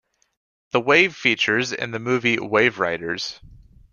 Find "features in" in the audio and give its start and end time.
1.15-1.91